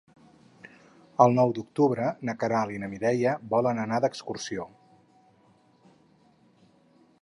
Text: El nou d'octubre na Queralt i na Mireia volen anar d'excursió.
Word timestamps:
El 1.25 1.35
nou 1.39 1.53
d'octubre 1.57 2.07
na 2.29 2.35
Queralt 2.45 2.77
i 2.77 2.81
na 2.85 2.91
Mireia 2.95 3.37
volen 3.55 3.85
anar 3.85 4.03
d'excursió. 4.07 4.69